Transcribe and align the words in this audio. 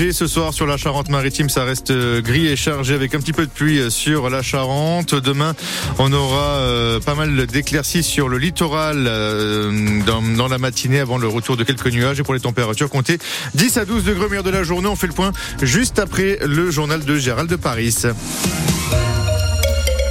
ce 0.00 0.26
soir 0.26 0.54
sur 0.54 0.66
la 0.66 0.78
Charente-Maritime. 0.78 1.50
Ça 1.50 1.64
reste 1.64 1.90
euh, 1.90 2.22
gris 2.22 2.46
et 2.46 2.56
chargé 2.56 2.94
avec 2.94 3.14
un 3.14 3.18
petit 3.18 3.34
peu 3.34 3.44
de 3.44 3.50
pluie 3.50 3.90
sur 3.90 4.30
la 4.30 4.40
Charente. 4.40 5.14
Demain, 5.14 5.54
on 5.98 6.10
aura 6.12 6.56
euh, 6.60 7.00
pas 7.00 7.14
mal 7.14 7.46
d'éclaircies 7.46 8.02
sur 8.02 8.28
le 8.28 8.38
littoral 8.38 9.04
dans, 10.06 10.48
la 10.48 10.58
matinée 10.58 11.00
avant 11.00 11.18
le 11.18 11.28
retour 11.28 11.56
de 11.58 11.64
quelques 11.64 11.88
nuages. 11.88 12.18
Et 12.18 12.22
pour 12.22 12.34
les 12.34 12.40
températures, 12.40 12.88
comptez 12.88 13.18
10 13.54 13.76
à 13.76 13.84
12 13.84 14.04
degrés 14.04 14.38
au 14.38 14.42
de 14.42 14.50
la 14.50 14.62
journée. 14.62 14.88
On 14.88 14.96
fait 14.96 15.06
le 15.06 15.12
point 15.12 15.32
juste 15.60 15.98
après 15.98 16.38
le 16.46 16.70
journal 16.70 17.04
de 17.04 17.16
Gérald 17.16 17.50
de 17.50 17.56
Paris. 17.56 17.94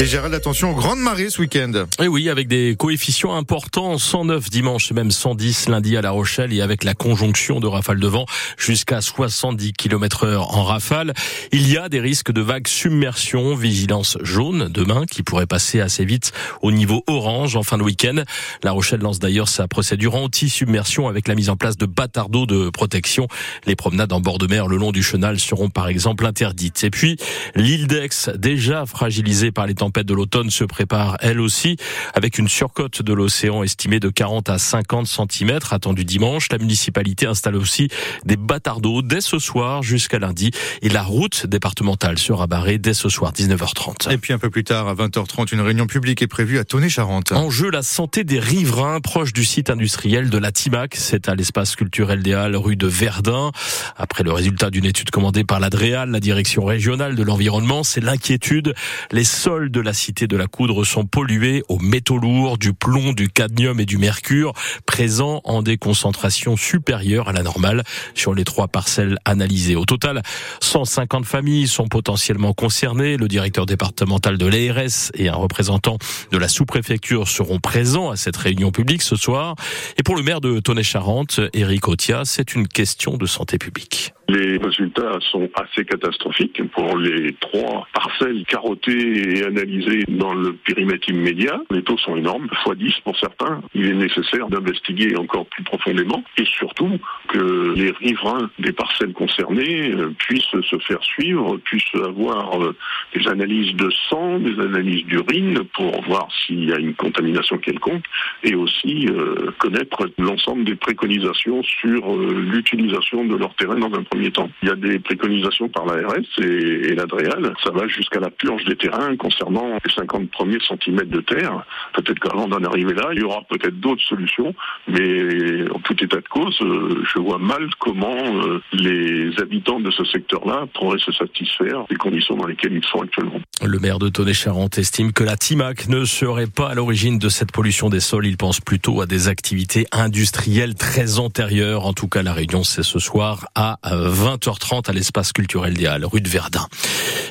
Et 0.02 0.06
Gérald, 0.06 0.34
attention, 0.34 0.72
grande 0.72 1.00
marée 1.00 1.30
ce 1.30 1.42
week-end. 1.42 1.74
Et 2.02 2.08
oui, 2.08 2.30
avec 2.30 2.48
des 2.48 2.78
coefficients 2.80 3.36
importants, 3.36 3.98
109 3.98 4.50
dimanche, 4.50 4.94
même 4.94 5.12
110 5.12 5.68
lundi 5.68 5.98
à 5.98 6.02
La 6.02 6.12
Rochelle 6.12 6.54
et 6.54 6.62
avec 6.62 6.86
la 6.86 6.94
conjonction 6.94 7.60
de 7.60 7.68
rafales 7.68 8.00
de 8.00 8.08
vent 8.08 8.26
jusqu'à 8.58 9.02
70 9.02 9.74
km 9.74 10.24
heure 10.24 10.56
en 10.56 10.64
rafale. 10.64 11.14
Il 11.52 11.70
y 11.70 11.78
a 11.78 11.90
des 11.90 12.00
risques 12.00 12.32
de 12.32 12.40
vagues 12.40 12.70
submersion, 12.70 13.56
vigilance 13.56 14.18
jaune 14.22 14.70
demain 14.70 15.06
qui 15.06 15.22
pourrait 15.22 15.48
passer 15.48 15.82
assez 15.82 16.06
vite 16.06 16.32
au 16.62 16.72
niveau 16.72 17.04
orange 17.08 17.58
en 17.58 17.64
fin 17.64 17.78
de 17.78 17.84
week-end. 17.84 18.24
La 18.64 18.72
Rochelle 18.72 19.02
lance 19.02 19.20
d'ailleurs 19.20 19.50
sa 19.50 19.68
procédure 19.68 20.16
anti-submersion 20.16 21.10
avec 21.10 21.28
la 21.28 21.36
mise 21.36 21.50
en 21.50 21.58
place 21.58 21.76
de 21.76 21.86
d'eau 22.30 22.46
de 22.46 22.70
protection. 22.70 23.28
Les 23.66 23.76
promenades 23.76 24.14
en 24.14 24.22
bord 24.22 24.38
de 24.38 24.48
mer 24.48 24.68
le 24.68 24.78
long 24.78 24.94
du 24.94 25.04
chenal 25.04 25.42
seront 25.42 25.70
par 25.70 25.90
exemple 25.90 26.26
interdites. 26.26 26.86
Et 26.86 26.90
puis, 26.90 27.18
l'île 27.54 27.88
d'Aix, 27.88 28.30
déjà 28.38 28.86
fragilisée 28.86 29.52
par 29.52 29.68
les 29.68 29.74
temps 29.74 29.89
tempête 29.90 30.06
de 30.06 30.14
l'automne 30.14 30.52
se 30.52 30.64
prépare 30.66 31.18
elle 31.20 31.42
aussi, 31.42 31.76
avec 32.14 32.38
une 32.38 32.48
surcote 32.48 33.02
de 33.02 33.12
l'océan 33.12 33.64
estimée 33.64 34.00
de 34.00 34.10
40 34.10 34.48
à 34.48 34.60
50 34.60 35.08
cm 35.08 35.58
attendue 35.72 36.06
dimanche. 36.06 36.50
La 36.52 36.60
municipalité 36.60 37.26
installe 37.26 37.56
aussi 37.56 37.88
des 38.24 38.38
bâtards 38.38 38.82
d'eau 38.82 39.02
dès 39.02 39.20
ce 39.20 39.40
soir 39.40 39.82
jusqu'à 39.82 40.20
lundi 40.20 40.52
et 40.84 40.90
la 40.90 41.02
route 41.02 41.48
départementale 41.48 42.20
sera 42.20 42.46
barrée 42.46 42.78
dès 42.78 42.94
ce 42.94 43.10
soir 43.10 43.34
19h30. 43.34 44.14
Et 44.14 44.20
puis 44.20 44.32
un 44.32 44.38
peu 44.38 44.52
plus 44.52 44.64
tard 44.64 44.88
à 44.88 44.94
20h30, 44.94 45.56
une 45.56 45.62
réunion 45.62 45.88
publique 45.88 46.22
est 46.22 46.28
prévue 46.28 46.60
à 46.60 46.66
Tonnet-Charente. 46.66 47.32
En 47.32 47.50
jeu, 47.50 47.72
la 47.72 47.82
santé 47.82 48.24
des 48.24 48.40
riverains 48.40 49.00
proches 49.02 49.34
du 49.34 49.44
site 49.44 49.72
industriel 49.72 50.30
de 50.30 50.38
la 50.38 50.52
Timac. 50.52 50.94
C'est 50.96 51.30
à 51.30 51.34
l'espace 51.34 51.76
culturel 51.76 52.22
des 52.22 52.36
Halles, 52.36 52.56
rue 52.56 52.76
de 52.76 52.86
Verdun. 52.86 53.52
Après 53.98 54.24
le 54.24 54.34
résultat 54.34 54.70
d'une 54.70 54.86
étude 54.86 55.10
commandée 55.10 55.44
par 55.44 55.60
l'Adréal, 55.60 56.12
la 56.12 56.20
direction 56.20 56.64
régionale 56.64 57.16
de 57.16 57.24
l'environnement, 57.24 57.84
c'est 57.84 58.02
l'inquiétude. 58.02 58.76
Les 59.12 59.24
sols 59.24 59.72
de 59.72 59.79
la 59.80 59.94
cité 59.94 60.28
de 60.28 60.38
la 60.38 60.48
Coudre 60.48 60.86
sont 60.86 61.06
pollués 61.06 61.64
aux 61.68 61.80
métaux 61.80 62.18
lourds, 62.18 62.58
du 62.58 62.74
plomb, 62.74 63.14
du 63.14 63.30
cadmium 63.30 63.80
et 63.80 63.86
du 63.86 63.98
mercure, 63.98 64.54
présents 64.86 65.42
en 65.44 65.62
des 65.62 65.78
concentrations 65.78 66.58
supérieures 66.58 67.30
à 67.30 67.34
la 67.34 67.44
normale 67.44 67.84
sur 68.16 68.34
les 68.34 68.44
trois 68.44 68.68
parcelles 68.68 69.18
analysées. 69.26 69.76
Au 69.76 69.86
total, 69.86 70.22
150 70.62 71.26
familles 71.26 71.68
sont 71.68 71.88
potentiellement 71.88 72.54
concernées. 72.54 73.18
Le 73.18 73.28
directeur 73.28 73.66
départemental 73.66 74.38
de 74.38 74.46
l'ARS 74.46 75.12
et 75.14 75.30
un 75.30 75.36
représentant 75.36 75.98
de 76.32 76.38
la 76.38 76.48
sous-préfecture 76.48 77.28
seront 77.28 77.60
présents 77.60 78.10
à 78.10 78.16
cette 78.16 78.38
réunion 78.38 78.72
publique 78.72 79.02
ce 79.02 79.16
soir. 79.16 79.56
Et 79.98 80.04
pour 80.04 80.16
le 80.16 80.24
maire 80.24 80.42
de 80.42 80.60
Tonnet-Charente, 80.60 81.40
Éric 81.54 81.88
Otia, 81.88 82.22
c'est 82.26 82.56
une 82.56 82.68
question 82.68 83.18
de 83.18 83.26
santé 83.26 83.58
publique. 83.58 84.14
Les 84.30 84.58
résultats 84.58 85.18
sont 85.32 85.50
assez 85.56 85.84
catastrophiques 85.86 86.62
pour 86.74 86.96
les 87.00 87.34
trois 87.40 87.88
parcelles 87.96 88.46
carottées 88.46 89.40
et 89.40 89.44
analysées 89.44 90.04
dans 90.08 90.36
le 90.36 90.54
périmètre 90.54 91.10
immédiat. 91.10 91.60
Les 91.72 91.82
taux 91.82 91.98
sont 91.98 92.16
énormes, 92.16 92.48
x 92.68 92.78
10 92.78 92.94
pour 93.06 93.18
certains. 93.18 93.60
Il 93.74 93.88
est 93.88 93.96
nécessaire 93.96 94.48
d'investiguer 94.50 95.16
encore 95.18 95.48
plus 95.48 95.64
profondément 95.64 96.24
et 96.38 96.46
surtout 96.46 97.00
que 97.30 97.74
les 97.76 97.90
riverains 97.90 98.52
des 98.60 98.72
parcelles 98.72 99.14
concernées 99.14 99.94
euh, 99.94 100.14
puissent 100.20 100.62
se 100.62 100.78
faire 100.78 101.02
suivre, 101.02 101.58
puissent 101.58 101.96
avoir 101.96 102.62
euh, 102.62 102.76
des 103.16 103.28
analyses 103.28 103.74
de 103.78 103.90
sang, 104.10 104.38
des 104.38 104.60
analyses 104.60 105.06
d'urine 105.06 105.64
pour 105.74 106.04
voir 106.04 106.28
s'il 106.46 106.66
y 106.66 106.74
a 106.74 106.78
une 106.78 106.94
contamination 106.94 107.58
quelconque 107.58 108.06
et 108.44 108.54
aussi 108.54 109.08
euh, 109.08 109.50
connaître 109.58 110.08
l'ensemble 110.20 110.66
des 110.66 110.76
préconisations 110.76 111.64
sur 111.64 112.16
l'utilisation 112.16 113.26
de 113.26 113.36
leur 113.36 113.56
terrain 113.56 113.78
dans 113.80 113.98
un 113.98 114.04
premier 114.04 114.19
temps. 114.32 114.50
Il 114.62 114.70
y 114.70 114.72
a 114.72 114.76
des 114.76 115.00
préconisations 115.00 115.70
par 115.70 115.86
l'ARS 115.86 116.14
et, 116.42 116.44
et 116.44 116.96
l'Adréal. 116.96 117.54
Ça 117.64 117.72
va 117.72 117.88
jusqu'à 117.88 118.20
la 118.20 118.30
purge 118.30 118.64
des 118.66 118.76
terrains 118.76 119.16
concernant 119.18 119.78
les 119.84 119.92
50 119.92 120.30
premiers 120.32 120.60
centimètres 120.62 121.10
de 121.10 121.22
terre. 121.22 121.66
Peut-être 121.94 122.20
qu'avant 122.20 122.48
d'en 122.48 122.64
arriver 122.64 122.94
là, 122.94 123.10
il 123.14 123.20
y 123.20 123.24
aura 123.24 123.42
peut-être 123.50 123.80
d'autres 123.80 124.04
solutions, 124.04 124.54
mais 124.88 125.70
en 125.72 125.80
tout 125.80 125.96
état 126.04 126.18
de 126.18 126.28
cause, 126.30 126.58
euh, 126.62 127.04
je 127.14 127.20
vois 127.20 127.38
mal 127.38 127.70
comment 127.80 128.16
euh, 128.16 128.62
les 128.74 129.32
habitants 129.40 129.80
de 129.80 129.92
ce 129.92 130.04
secteur-là 130.06 130.66
pourraient 130.74 131.00
se 131.00 131.12
satisfaire 131.12 131.86
des 131.90 131.96
conditions 131.96 132.36
dans 132.36 132.48
lesquelles 132.48 132.74
ils 132.74 132.86
sont 132.86 133.02
actuellement. 133.02 133.40
Le 133.62 133.80
maire 133.80 134.00
de 134.00 134.10
Tonnet-Charente 134.10 134.78
estime 134.78 135.12
que 135.12 135.24
la 135.24 135.36
TIMAC 135.36 135.88
ne 135.90 136.06
serait 136.06 136.48
pas 136.48 136.70
à 136.70 136.76
l'origine 136.76 137.20
de 137.20 137.30
cette 137.30 137.52
pollution 137.52 137.90
des 137.90 138.00
sols. 138.00 138.26
Il 138.26 138.38
pense 138.38 138.62
plutôt 138.62 139.02
à 139.02 139.06
des 139.06 139.28
activités 139.28 139.86
industrielles 139.92 140.76
très 140.76 141.20
antérieures. 141.20 141.86
En 141.86 141.94
tout 141.94 142.08
cas, 142.08 142.24
la 142.24 142.34
réunion, 142.34 142.64
c'est 142.64 142.84
ce 142.84 143.00
soir 143.00 143.48
à 143.56 143.80
20h30 144.10 144.90
à 144.90 144.94
l'espace 144.94 145.32
culturel 145.32 145.74
des 145.74 145.86
Halles, 145.86 146.06
rue 146.06 146.22
de 146.22 146.30
Verdun. 146.30 146.68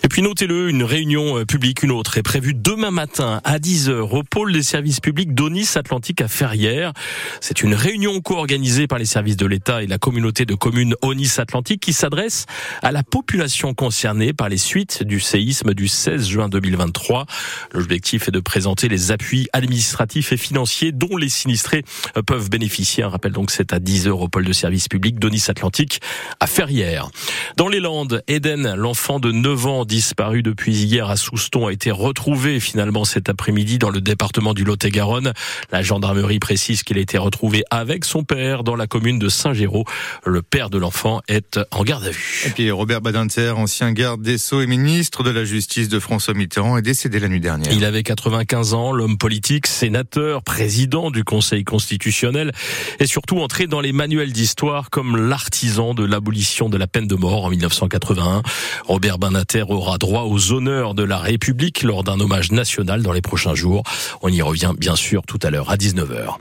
Et 0.09 0.11
puis 0.11 0.23
notez-le, 0.23 0.71
une 0.71 0.85
réunion 0.85 1.37
euh, 1.37 1.45
publique, 1.45 1.83
une 1.83 1.91
autre, 1.91 2.17
est 2.17 2.23
prévue 2.23 2.55
demain 2.55 2.91
matin 2.91 3.43
à 3.45 3.59
10h 3.59 3.93
au 3.93 4.23
pôle 4.23 4.55
des 4.55 4.63
services 4.63 5.01
publics 5.01 5.35
d'Onis 5.35 5.73
Atlantique 5.75 6.23
à 6.23 6.29
Ferrières. 6.29 6.95
C'est 7.43 7.61
une 7.61 7.75
réunion 7.75 8.23
co-organisée 8.23 8.87
par 8.87 8.99
les 8.99 9.05
services 9.05 9.37
de 9.37 9.45
l'État 9.45 9.83
et 9.83 9.87
la 9.87 9.99
communauté 9.99 10.47
de 10.47 10.55
communes 10.55 10.95
Onis 11.03 11.33
Atlantique 11.37 11.83
qui 11.83 11.93
s'adresse 11.93 12.47
à 12.81 12.91
la 12.91 13.03
population 13.03 13.75
concernée 13.75 14.33
par 14.33 14.49
les 14.49 14.57
suites 14.57 15.03
du 15.03 15.21
séisme 15.21 15.75
du 15.75 15.89
16 15.89 16.27
juin 16.27 16.49
2023. 16.49 17.27
L'objectif 17.73 18.29
est 18.29 18.33
de 18.33 18.41
présenter 18.41 18.89
les 18.89 19.13
appuis 19.13 19.49
administratifs 19.53 20.33
et 20.33 20.39
financiers 20.39 20.91
dont 20.91 21.19
les 21.19 21.29
sinistrés 21.29 21.85
euh, 22.17 22.23
peuvent 22.23 22.49
bénéficier. 22.49 23.05
Un 23.05 23.11
rappel 23.11 23.33
donc 23.33 23.51
c'est 23.51 23.75
à 23.75 23.79
10h 23.79 24.09
au 24.09 24.29
pôle 24.29 24.47
de 24.47 24.55
services 24.55 24.89
publics 24.89 25.19
d'Onis 25.19 25.45
Atlantique 25.49 26.01
à 26.41 26.47
Ferrières. 26.47 27.11
Dans 27.59 27.69
les 27.69 27.81
Landes, 27.81 28.23
Eden, 28.27 28.75
l'enfant 28.75 29.21
de 29.21 29.33
9 29.33 29.67
ans 29.67 29.85
disparu 29.99 30.45
depuis 30.45 30.77
hier 30.85 31.11
à 31.11 31.17
Souston, 31.17 31.67
a 31.67 31.73
été 31.73 31.91
retrouvé 31.91 32.61
finalement 32.61 33.05
cet 33.05 33.29
après-midi 33.29 33.79
dans 33.79 33.91
le 33.91 34.01
département 34.01 34.55
du 34.55 34.63
Lot-et-Garonne. 34.63 35.33
La 35.73 35.83
gendarmerie 35.83 36.39
précise 36.39 36.85
qu'il 36.85 36.99
a 36.99 37.01
été 37.01 37.19
retrouvé 37.19 37.65
avec 37.73 38.05
son 38.05 38.23
père 38.23 38.63
dans 38.63 38.77
la 38.77 38.87
commune 38.87 39.19
de 39.19 39.29
Saint-Géraud. 39.29 39.85
Le 40.25 40.41
père 40.41 40.71
de 40.71 40.79
l'enfant 40.79 41.21
est 41.27 41.59
en 41.73 41.83
garde 41.83 42.05
à 42.05 42.11
vue. 42.11 42.45
Et 42.47 42.51
puis 42.51 42.71
Robert 42.71 43.01
Badinter, 43.01 43.55
ancien 43.57 43.91
garde 43.91 44.23
des 44.23 44.39
Sceaux 44.39 44.61
et 44.61 44.69
ministre 44.69 45.25
de 45.25 45.31
la 45.31 45.45
Justice 45.45 45.89
de 45.89 45.99
François 45.99 46.33
Mitterrand, 46.33 46.79
est 46.79 46.83
décédé 46.83 47.19
la 47.19 47.27
nuit 47.27 47.41
dernière. 47.41 47.73
Il 47.73 47.85
avait 47.85 48.05
95 48.05 48.75
ans, 48.75 48.93
l'homme 48.93 49.19
politique, 49.19 49.67
sénateur, 49.67 50.45
président 50.45 51.11
du 51.11 51.25
Conseil 51.25 51.65
constitutionnel 51.65 52.53
et 53.01 53.07
surtout 53.07 53.41
entré 53.41 53.67
dans 53.67 53.81
les 53.81 53.93
manuels 53.93 54.33
d'histoire 54.33 54.91
comme 54.91 55.17
l'artisan 55.17 55.93
de 55.93 56.05
l'abolition 56.05 56.69
de 56.69 56.77
la 56.77 56.87
peine 56.87 57.09
de 57.09 57.17
mort 57.17 57.47
en 57.47 57.51
1981. 57.51 58.43
Robert 58.87 59.19
Banater 59.19 59.65
aura 59.79 59.97
droit 59.97 60.25
aux 60.25 60.53
honneurs 60.53 60.95
de 60.95 61.05
la 61.05 61.19
République 61.19 61.85
lors 61.85 62.03
d'un 62.03 62.19
hommage 62.19 62.51
national 62.51 63.03
dans 63.03 63.13
les 63.13 63.23
prochains 63.23 63.55
jours. 63.55 63.85
On 64.23 64.29
y 64.29 64.43
revient 64.43 64.73
bien 64.77 64.97
sûr 64.97 65.23
tout 65.25 65.39
à 65.43 65.51
l'heure 65.51 65.71
à 65.71 65.77
19h. 65.77 66.35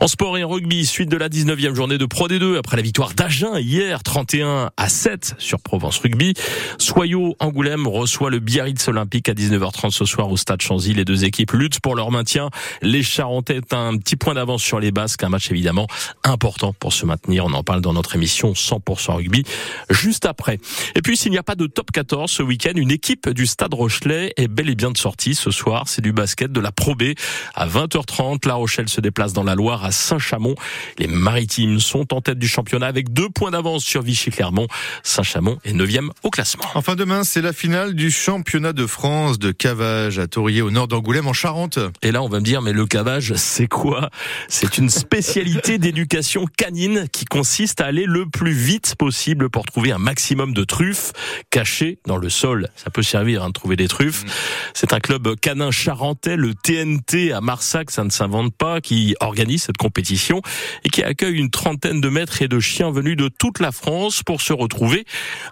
En 0.00 0.08
sport 0.08 0.36
et 0.36 0.44
en 0.44 0.48
rugby, 0.48 0.84
suite 0.84 1.08
de 1.08 1.16
la 1.16 1.28
19e 1.28 1.74
journée 1.74 1.98
de 1.98 2.06
Pro 2.06 2.26
D2 2.26 2.58
après 2.58 2.76
la 2.76 2.82
victoire 2.82 3.14
d'Agen 3.14 3.58
hier 3.58 4.02
31 4.02 4.70
à 4.76 4.88
7 4.88 5.36
sur 5.38 5.60
Provence 5.60 5.98
Rugby. 5.98 6.34
Soyaux 6.78 7.36
Angoulême 7.38 7.86
reçoit 7.86 8.28
le 8.28 8.40
Biarritz 8.40 8.88
Olympique 8.88 9.28
à 9.28 9.34
19h30 9.34 9.92
ce 9.92 10.04
soir 10.04 10.28
au 10.30 10.36
stade 10.36 10.60
Chanzy. 10.60 10.92
Les 10.92 11.04
deux 11.04 11.24
équipes 11.24 11.52
luttent 11.52 11.80
pour 11.80 11.94
leur 11.94 12.10
maintien. 12.10 12.50
Les 12.82 13.04
Charentais 13.04 13.60
un 13.70 13.96
petit 13.98 14.16
point 14.16 14.34
d'avance 14.34 14.62
sur 14.62 14.80
les 14.80 14.90
Basques, 14.90 15.22
un 15.22 15.28
match 15.28 15.50
évidemment 15.52 15.86
important 16.24 16.72
pour 16.72 16.92
se 16.92 17.06
maintenir. 17.06 17.44
On 17.44 17.52
en 17.52 17.62
parle 17.62 17.82
dans 17.82 17.92
notre 17.92 18.16
émission 18.16 18.52
100% 18.52 19.14
rugby 19.14 19.44
juste 19.90 20.26
après. 20.26 20.58
Et 20.96 21.02
puis 21.02 21.16
s'il 21.16 21.30
n'y 21.30 21.38
a 21.38 21.44
pas 21.44 21.54
de 21.54 21.66
top 21.66 21.92
14 21.92 22.28
ce 22.30 22.42
week-end, 22.42 22.72
une 22.80 22.90
équipe 22.90 23.28
du 23.28 23.46
Stade 23.46 23.74
Rochelet 23.74 24.32
est 24.36 24.48
bel 24.48 24.70
et 24.70 24.74
bien 24.74 24.90
de 24.90 24.96
sortie 24.96 25.34
ce 25.34 25.50
soir. 25.50 25.84
C'est 25.86 26.02
du 26.02 26.12
basket 26.12 26.50
de 26.50 26.60
la 26.60 26.72
Pro 26.72 26.94
B 26.94 27.12
à 27.54 27.68
20h30. 27.68 28.48
La 28.48 28.54
Rochelle 28.54 28.88
se 28.88 29.00
déplace 29.00 29.32
dans 29.32 29.44
la 29.44 29.54
Loire 29.54 29.84
à 29.84 29.92
Saint-Chamond. 29.92 30.54
Les 30.98 31.06
Maritimes 31.06 31.78
sont 31.78 32.12
en 32.14 32.20
tête 32.20 32.38
du 32.38 32.48
championnat 32.48 32.86
avec 32.86 33.12
deux 33.12 33.28
points 33.28 33.50
d'avance 33.50 33.84
sur 33.84 34.02
Vichy-Clermont. 34.02 34.66
Saint-Chamond 35.02 35.58
est 35.64 35.74
neuvième 35.74 36.10
au 36.22 36.30
classement. 36.30 36.64
Enfin 36.74 36.96
demain, 36.96 37.22
c'est 37.22 37.42
la 37.42 37.52
finale 37.52 37.94
du 37.94 38.10
championnat 38.10 38.72
de 38.72 38.86
France 38.86 39.38
de 39.38 39.52
cavage 39.52 40.18
à 40.18 40.26
Taurier 40.26 40.62
au 40.62 40.70
nord 40.70 40.88
d'Angoulême 40.88 41.28
en 41.28 41.34
Charente. 41.34 41.78
Et 42.02 42.10
là, 42.10 42.22
on 42.22 42.28
va 42.28 42.40
me 42.40 42.44
dire, 42.44 42.62
mais 42.62 42.72
le 42.72 42.86
cavage, 42.86 43.34
c'est 43.34 43.68
quoi? 43.68 44.10
C'est 44.48 44.78
une 44.78 44.88
spécialité 44.88 45.78
d'éducation 45.78 46.46
canine 46.56 47.06
qui 47.12 47.26
consiste 47.26 47.80
à 47.80 47.86
aller 47.86 48.06
le 48.06 48.26
plus 48.26 48.52
vite 48.52 48.94
possible 48.96 49.10
possible 49.10 49.50
pour 49.50 49.66
trouver 49.66 49.90
un 49.92 49.98
maximum 49.98 50.54
de 50.54 50.62
truffes 50.62 51.12
cachées 51.50 51.98
dans 52.06 52.16
le 52.16 52.30
sol. 52.30 52.69
Ça 52.76 52.90
peut 52.90 53.02
servir 53.02 53.42
à 53.42 53.46
hein, 53.46 53.50
trouver 53.50 53.76
des 53.76 53.88
truffes. 53.88 54.24
Mmh. 54.24 54.28
C'est 54.74 54.92
un 54.92 55.00
club 55.00 55.36
canin 55.40 55.70
charentais, 55.70 56.36
le 56.36 56.54
TNT 56.54 57.32
à 57.32 57.40
Marsac, 57.40 57.90
ça 57.90 58.04
ne 58.04 58.10
s'invente 58.10 58.54
pas, 58.54 58.80
qui 58.80 59.14
organise 59.20 59.64
cette 59.64 59.76
compétition 59.76 60.40
et 60.84 60.90
qui 60.90 61.02
accueille 61.02 61.36
une 61.36 61.50
trentaine 61.50 62.00
de 62.00 62.08
maîtres 62.08 62.42
et 62.42 62.48
de 62.48 62.60
chiens 62.60 62.90
venus 62.90 63.16
de 63.16 63.28
toute 63.28 63.60
la 63.60 63.72
France 63.72 64.22
pour 64.22 64.40
se 64.40 64.52
retrouver 64.52 65.04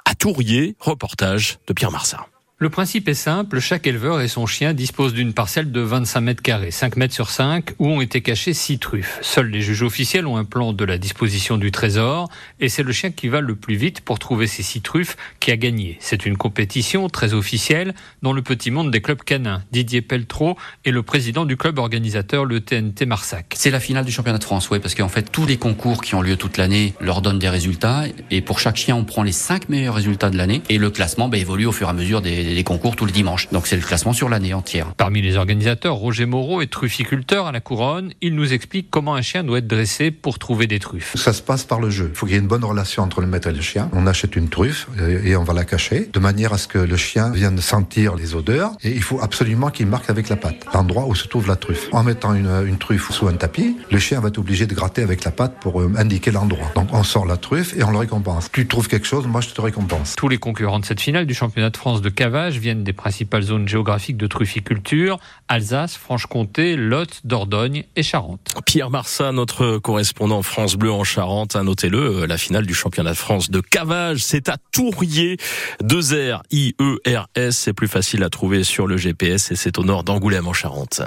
à 0.05 0.15
Tourier. 0.15 0.77
Reportage 0.81 1.59
de 1.67 1.73
Pierre 1.73 1.91
Marsat. 1.91 2.27
Le 2.61 2.71
principe 2.71 3.09
est 3.09 3.15
simple, 3.15 3.61
chaque 3.61 3.87
éleveur 3.87 4.21
et 4.21 4.27
son 4.27 4.45
chien 4.45 4.75
disposent 4.75 5.15
d'une 5.15 5.33
parcelle 5.33 5.71
de 5.71 5.81
25 5.81 6.21
mètres 6.21 6.43
carrés, 6.43 6.73
5 6.73 6.97
mètres 6.97 7.15
sur 7.15 7.31
5, 7.31 7.71
où 7.79 7.87
ont 7.87 8.01
été 8.01 8.21
cachés 8.21 8.53
6 8.53 8.81
truffes. 8.81 9.21
Seuls 9.23 9.47
les 9.49 9.61
juges 9.61 9.85
officiels 9.85 10.27
ont 10.27 10.37
un 10.37 10.45
plan 10.45 10.73
de 10.73 10.85
la 10.85 10.99
disposition 10.99 11.57
du 11.57 11.71
trésor, 11.71 12.29
et 12.59 12.69
c'est 12.69 12.83
le 12.83 12.91
chien 12.91 13.13
qui 13.13 13.29
va 13.29 13.41
le 13.41 13.55
plus 13.55 13.77
vite 13.77 14.01
pour 14.01 14.19
trouver 14.19 14.49
ces 14.49 14.65
6 14.65 14.81
truffes 14.81 15.17
qui 15.39 15.53
a 15.53 15.57
gagné. 15.57 15.99
C'est 16.01 16.27
une 16.27 16.37
compétition 16.37 17.09
très 17.09 17.33
officielle 17.33 17.95
dans 18.23 18.33
le 18.33 18.43
petit 18.43 18.73
monde 18.73 18.91
des 18.91 19.03
clubs 19.03 19.23
canins. 19.23 19.63
Didier 19.71 20.03
Peltreau 20.03 20.57
est 20.85 20.91
le 20.91 21.05
président 21.05 21.45
du 21.45 21.57
club 21.57 21.79
organisateur, 21.79 22.45
le 22.45 22.59
TNT 22.59 23.07
Marsac. 23.07 23.55
C'est 23.55 23.71
la 23.71 23.79
finale 23.79 24.05
du 24.05 24.11
championnat 24.11 24.39
de 24.39 24.45
France, 24.45 24.69
oui, 24.71 24.81
parce 24.81 24.97
qu'en 24.97 25.09
fait, 25.09 25.31
tous 25.31 25.47
les 25.47 25.59
concours 25.59 26.03
qui 26.03 26.17
ont 26.17 26.23
lieu 26.23 26.35
toute 26.35 26.57
l'année 26.57 26.95
leur 27.01 27.23
donnent 27.23 27.39
des 27.39 27.51
résultats, 27.51 28.07
et 28.33 28.41
pour 28.41 28.59
chaque 28.59 28.79
chien, 28.79 28.97
on 28.97 29.05
prend 29.05 29.23
les 29.23 29.31
5 29.31 29.69
meilleurs 29.69 29.95
résultats 29.95 30.31
de 30.31 30.37
l'année, 30.37 30.61
et 30.69 30.79
le 30.79 30.91
classement 30.91 31.29
bah, 31.29 31.39
évolue 31.39 31.67
au 31.67 31.73
fur 31.73 31.87
et 31.87 31.91
à 31.91 31.95
mesure 31.95 32.21
des 32.21 32.48
les 32.55 32.65
concours 32.65 32.97
tout 32.97 33.05
le 33.05 33.13
dimanche. 33.13 33.49
Donc 33.51 33.67
c'est 33.67 33.77
le 33.77 33.83
classement 33.83 34.13
sur 34.13 34.29
l'année 34.29 34.55
entière. 34.55 34.93
Parmi 34.97 35.23
les 35.23 35.37
organisateurs, 35.37 35.95
Roger 35.95 36.27
Moreau 36.27 36.61
est 36.61 36.71
trufficulteur 36.71 37.47
à 37.47 37.53
la 37.53 37.61
couronne. 37.61 38.13
Il 38.21 38.35
nous 38.35 38.53
explique 38.53 38.89
comment 38.91 39.15
un 39.15 39.23
chien 39.23 39.45
doit 39.45 39.59
être 39.59 39.67
dressé 39.67 40.11
pour 40.11 40.39
trouver 40.39 40.67
des 40.67 40.79
truffes. 40.79 41.17
Ça 41.17 41.33
se 41.33 41.43
passe 41.43 41.65
par 41.65 41.81
le 41.81 41.91
jeu. 41.91 42.11
Il 42.13 42.17
faut 42.17 42.27
qu'il 42.27 42.35
y 42.35 42.39
ait 42.39 42.41
une 42.43 42.49
bonne 42.49 42.65
relation 42.65 43.03
entre 43.03 43.21
le 43.21 43.27
maître 43.27 43.49
et 43.49 43.53
le 43.53 43.61
chien. 43.61 43.89
On 43.93 44.07
achète 44.07 44.37
une 44.37 44.49
truffe 44.49 44.89
et 45.25 45.37
on 45.37 45.45
va 45.45 45.53
la 45.53 45.65
cacher 45.65 46.09
de 46.13 46.19
manière 46.19 46.53
à 46.53 46.59
ce 46.59 46.69
que 46.69 46.79
le 46.79 46.97
chien 46.97 47.31
vienne 47.31 47.59
sentir 47.61 48.15
les 48.17 48.35
odeurs 48.35 48.73
et 48.83 48.91
il 48.91 49.03
faut 49.03 49.21
absolument 49.21 49.71
qu'il 49.71 49.87
marque 49.87 50.11
avec 50.11 50.29
la 50.29 50.37
patte 50.37 50.67
l'endroit 50.75 51.07
où 51.07 51.15
se 51.15 51.27
trouve 51.27 51.49
la 51.49 51.57
truffe. 51.57 51.89
En 51.93 52.03
mettant 52.03 52.35
une, 52.35 52.51
une 52.67 52.79
truffe 52.79 53.11
sous 53.11 53.27
un 53.29 53.35
tapis, 53.35 53.77
le 53.91 53.99
chien 53.99 54.21
va 54.21 54.29
être 54.29 54.39
obligé 54.39 54.67
de 54.67 54.75
gratter 54.75 55.03
avec 55.03 55.25
la 55.25 55.31
patte 55.31 55.55
pour 55.61 55.81
euh, 55.81 55.93
indiquer 55.97 56.31
l'endroit. 56.31 56.71
Donc 56.75 56.89
on 56.93 57.03
sort 57.03 57.27
la 57.27 57.37
truffe 57.37 57.77
et 57.77 57.83
on 57.83 57.91
le 57.91 57.99
récompense. 57.99 58.51
Tu 58.53 58.67
trouves 58.67 58.89
quelque 58.89 59.07
chose, 59.07 59.27
moi 59.27 59.41
je 59.41 59.51
te 59.51 59.61
récompense. 59.61 60.15
Tous 60.17 60.29
les 60.29 60.39
concurrents 60.39 60.79
de 60.79 60.85
cette 60.85 61.01
finale 61.01 61.27
du 61.27 61.35
championnat 61.35 61.71
de 61.71 61.77
France 61.77 62.01
de 62.01 62.09
viennent 62.47 62.85
des 62.85 62.93
principales 62.93 63.43
zones 63.43 63.69
géographiques 63.69 64.17
de 64.17 64.27
trufficulture, 64.27 65.19
Alsace, 65.49 65.97
Franche-Comté, 65.97 66.77
Lot, 66.77 67.21
Dordogne 67.25 67.85
et 67.97 68.03
Charente. 68.03 68.41
Pierre 68.65 68.91
Marsat, 68.91 69.33
notre 69.33 69.79
correspondant 69.79 70.43
France 70.43 70.77
Bleu 70.77 70.93
en 70.93 71.05
Charente, 71.05 71.57
a 71.57 71.63
noté-le, 71.63 72.23
euh, 72.23 72.27
la 72.27 72.39
finale 72.39 72.67
du 72.67 72.75
championnat 72.75 73.11
de 73.11 73.17
France 73.17 73.51
de 73.51 73.61
cavage, 73.61 74.23
c'est 74.23 74.49
à 74.49 74.57
Tourier, 74.73 75.37
2 75.83 76.33
R 76.33 76.43
I 76.51 76.75
E 76.81 76.99
R 77.07 77.27
S, 77.35 77.57
c'est 77.57 77.73
plus 77.73 77.89
facile 77.89 78.23
à 78.23 78.31
trouver 78.31 78.65
sur 78.65 78.87
le 78.87 78.97
GPS 78.97 79.51
et 79.51 79.57
c'est 79.57 79.79
au 79.79 79.85
nord 79.85 80.05
d'Angoulême 80.05 80.47
en 80.47 80.53
Charente. 80.53 81.03